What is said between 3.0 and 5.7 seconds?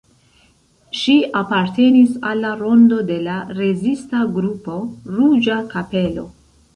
de la rezista grupo "Ruĝa